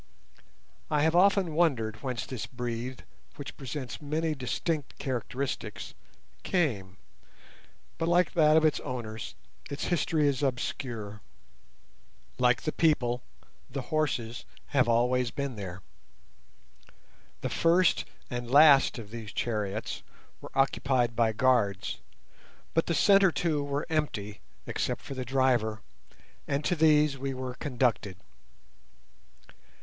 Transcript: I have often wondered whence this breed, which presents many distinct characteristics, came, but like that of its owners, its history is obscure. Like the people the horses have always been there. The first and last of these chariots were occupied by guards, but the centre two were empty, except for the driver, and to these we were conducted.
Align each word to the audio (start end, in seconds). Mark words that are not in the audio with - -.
I 0.89 1.03
have 1.03 1.15
often 1.15 1.53
wondered 1.53 1.97
whence 2.01 2.25
this 2.25 2.47
breed, 2.47 3.03
which 3.35 3.55
presents 3.55 4.01
many 4.01 4.33
distinct 4.33 4.97
characteristics, 4.97 5.93
came, 6.41 6.97
but 7.99 8.07
like 8.09 8.33
that 8.33 8.57
of 8.57 8.65
its 8.65 8.79
owners, 8.79 9.35
its 9.69 9.83
history 9.83 10.27
is 10.27 10.41
obscure. 10.41 11.21
Like 12.39 12.63
the 12.63 12.71
people 12.71 13.21
the 13.69 13.91
horses 13.93 14.43
have 14.69 14.89
always 14.89 15.29
been 15.29 15.55
there. 15.55 15.83
The 17.41 17.49
first 17.51 18.03
and 18.27 18.49
last 18.49 18.97
of 18.97 19.11
these 19.11 19.31
chariots 19.31 20.01
were 20.41 20.49
occupied 20.55 21.15
by 21.15 21.31
guards, 21.31 21.99
but 22.73 22.87
the 22.87 22.95
centre 22.95 23.31
two 23.31 23.63
were 23.63 23.85
empty, 23.87 24.41
except 24.65 25.03
for 25.03 25.13
the 25.13 25.23
driver, 25.25 25.83
and 26.47 26.65
to 26.65 26.75
these 26.75 27.19
we 27.19 27.35
were 27.35 27.53
conducted. 27.53 28.17